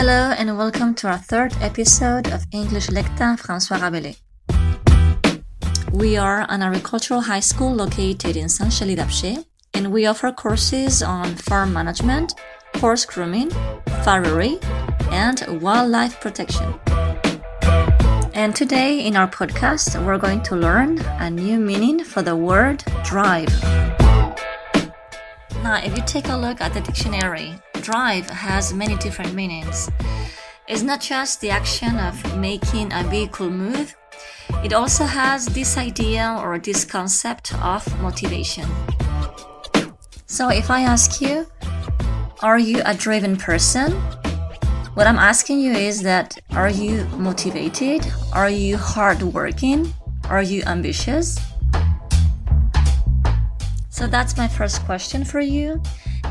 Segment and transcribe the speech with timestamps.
[0.00, 4.16] Hello and welcome to our third episode of English Lecta François Rabelais.
[5.92, 9.44] We are an agricultural high school located in Saint-Chély-d'Apcher
[9.74, 12.32] and we offer courses on farm management,
[12.76, 13.50] horse grooming,
[14.02, 14.58] farriery,
[15.10, 16.80] and wildlife protection.
[18.32, 22.82] And today in our podcast, we're going to learn a new meaning for the word
[23.04, 23.52] drive.
[25.62, 27.54] Now, if you take a look at the dictionary,
[27.90, 29.90] drive has many different meanings.
[30.68, 33.96] It's not just the action of making a vehicle move,
[34.62, 38.68] it also has this idea or this concept of motivation.
[40.26, 41.46] So, if I ask you,
[42.42, 43.90] are you a driven person?
[44.94, 48.06] What I'm asking you is that are you motivated?
[48.32, 49.92] Are you hardworking?
[50.28, 51.36] Are you ambitious?
[54.00, 55.78] So that's my first question for you.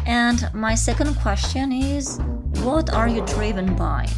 [0.08, 2.20] And my second question is
[2.64, 4.10] what are you driven by?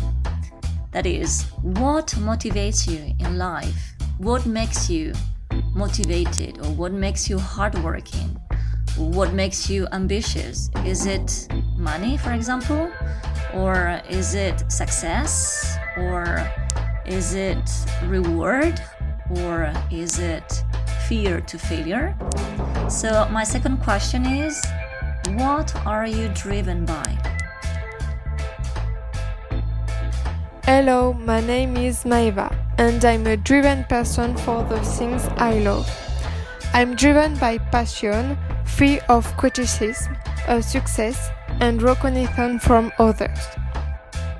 [0.94, 3.94] That is, what motivates you in life?
[4.20, 5.12] What makes you
[5.76, 8.40] motivated or what makes you hardworking?
[8.96, 10.70] What makes you ambitious?
[10.86, 12.90] Is it money, for example?
[13.54, 15.76] Or is it success?
[15.98, 16.50] Or
[17.06, 17.70] is it
[18.06, 18.82] reward?
[19.42, 20.64] Or is it
[21.10, 22.16] fear to failure?
[22.90, 24.62] So, my second question is
[25.36, 27.18] What are you driven by?
[30.66, 35.90] Hello, my name is Maeva, and I'm a driven person for the things I love.
[36.74, 40.16] I'm driven by passion, free of criticism,
[40.48, 43.40] of success, and recognition from others.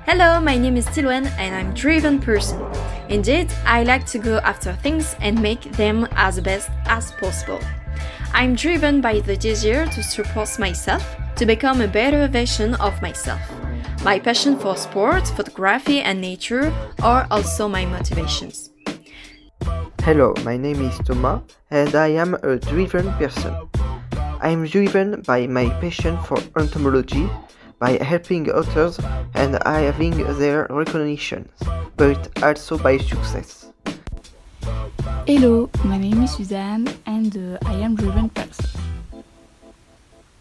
[0.06, 2.60] Hello, my name is Tilwen and I'm a driven person.
[3.08, 7.60] Indeed, I like to go after things and make them as best as possible.
[8.34, 11.04] I'm driven by the desire to surpass myself,
[11.36, 13.40] to become a better version of myself.
[14.04, 16.72] My passion for sport, photography, and nature
[17.02, 18.70] are also my motivations.
[20.02, 23.54] Hello, my name is Thomas and I am a driven person.
[24.40, 27.28] I am driven by my passion for entomology,
[27.78, 28.98] by helping others
[29.34, 31.48] and having their recognition,
[31.96, 33.71] but also by success.
[35.34, 38.68] Hello, my name is Suzanne and uh, I am driven person.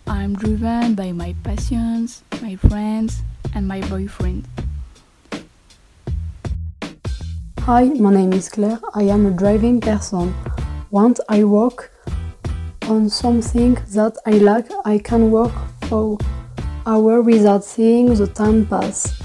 [0.05, 3.21] I'm driven by my passions, my friends,
[3.55, 4.49] and my boyfriend.
[7.59, 8.79] Hi, my name is Claire.
[8.93, 10.35] I am a driving person.
[10.89, 11.93] Once I work
[12.89, 15.53] on something that I like, I can work
[15.83, 16.17] for
[16.85, 19.23] hours without seeing the time pass.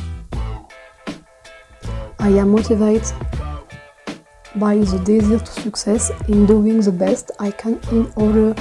[2.21, 3.13] I am motivated
[4.57, 8.55] by the desire to success in doing the best I can in order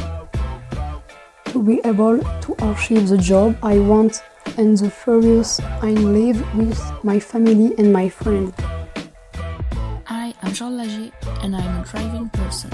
[1.46, 4.22] to be able to achieve the job I want
[4.58, 8.54] and the furious I live with my family and my friends.
[10.08, 11.12] I am Jean Lager
[11.42, 12.72] and I'm a driving person.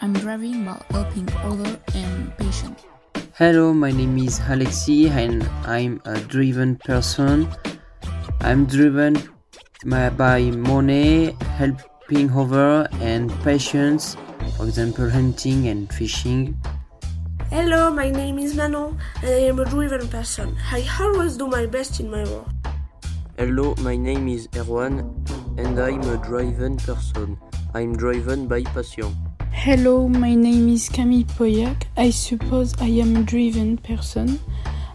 [0.00, 2.78] I'm driving while helping others and patient.
[3.34, 7.48] Hello, my name is Alexi and I'm a driven person.
[8.40, 9.16] I'm driven
[9.84, 14.16] by money, helping over and patience,
[14.56, 16.54] for example, hunting and fishing.
[17.48, 20.56] Hello, my name is Manon and I am a driven person.
[20.70, 22.46] I always do my best in my work.
[23.38, 25.00] Hello, my name is Erwan
[25.58, 27.38] and I'm a driven person.
[27.74, 29.16] I'm driven by passion.
[29.50, 31.84] Hello, my name is Camille Poyac.
[31.96, 34.38] I suppose I am a driven person.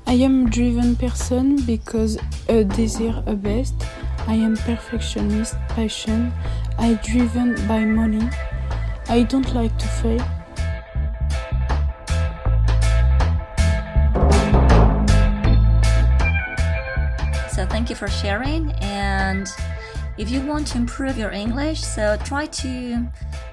[0.05, 3.73] I am a driven person because I desire a best.
[4.27, 6.31] I am perfectionist, passion.
[6.79, 8.29] I driven by money.
[9.09, 10.25] I don't like to fail.
[17.51, 18.71] So, thank you for sharing.
[18.79, 19.45] And
[20.17, 23.05] if you want to improve your English, so try to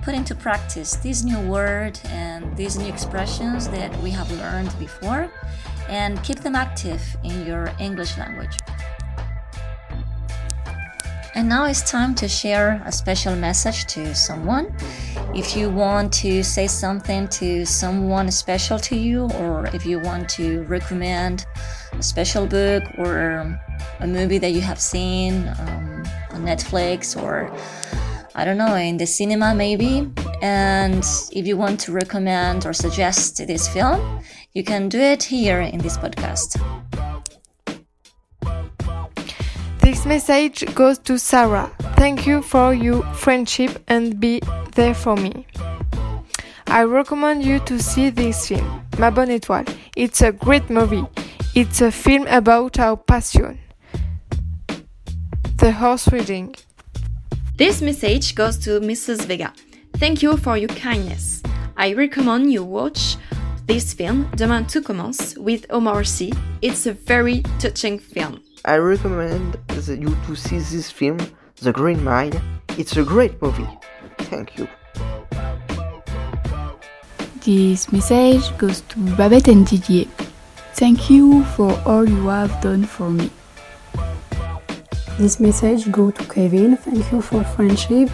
[0.03, 5.29] put into practice these new words and these new expressions that we have learned before
[5.89, 8.57] and keep them active in your English language.
[11.37, 14.75] And now it's time to share a special message to someone.
[15.35, 20.31] If you want to say something to someone special to you, or if you want
[20.31, 21.45] to recommend
[21.93, 23.55] a special book or
[24.01, 27.55] a movie that you have seen um, on Netflix or
[28.35, 30.11] I don't know, in the cinema maybe.
[30.41, 34.23] And if you want to recommend or suggest this film,
[34.55, 36.57] you can do it here in this podcast.
[39.87, 41.71] This message goes to Sarah.
[41.95, 44.41] Thank you for your friendship and be
[44.75, 45.47] there for me.
[46.67, 49.73] I recommend you to see this film, Ma Bonne Étoile.
[49.95, 51.05] It's a great movie.
[51.55, 53.61] It's a film about our passion.
[55.59, 56.57] the horse reading.
[57.55, 59.25] This message goes to Mrs.
[59.25, 59.53] Vega.
[59.99, 61.45] Thank you for your kindness.
[61.77, 63.19] I recommend you watch
[63.67, 66.33] this film, Demain tout commence, with Omar Sy.
[66.61, 68.43] It's a very touching film.
[68.65, 69.59] I recommend
[69.89, 71.19] you to see this film,
[71.63, 72.33] The Green Mile.
[72.79, 73.69] It's a great movie.
[74.19, 74.69] Thank you.
[77.45, 80.09] This message goes to Babette and Didier.
[80.75, 83.31] Thank you for all you have done for me.
[85.19, 86.77] This message go to Kevin.
[86.77, 88.11] Thank you for friendship.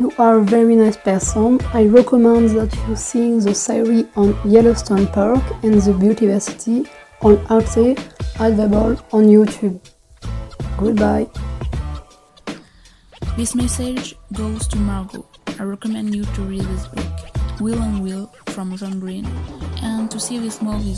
[0.00, 1.60] You are a very nice person.
[1.72, 6.88] I recommend that you see the series on Yellowstone Park and the Biodiversity
[7.22, 7.96] on Arte,
[8.40, 9.80] available on YouTube.
[10.76, 11.26] Goodbye.
[13.36, 15.26] This message goes to Margot.
[15.58, 19.26] I recommend you to read this book, Will and Will from John Green,
[19.82, 20.96] and to see this movie,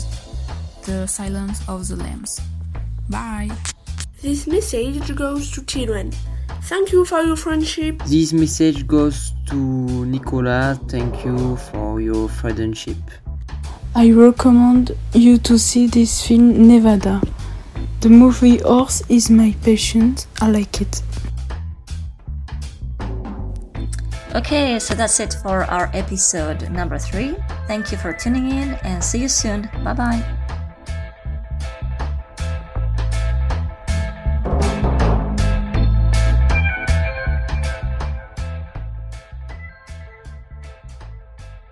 [0.85, 2.39] The Silence of the Lambs.
[3.09, 3.49] Bye!
[4.21, 6.11] This message goes to children.
[6.63, 8.01] Thank you for your friendship.
[8.07, 10.79] This message goes to Nicolas.
[10.87, 12.97] Thank you for your friendship.
[13.97, 17.19] I recommend you to see this film Nevada.
[18.01, 20.17] The movie Horse is my passion.
[20.39, 21.01] I like it.
[24.35, 27.35] Okay, so that's it for our episode number three.
[27.65, 29.67] Thank you for tuning in and see you soon.
[29.83, 30.36] Bye bye.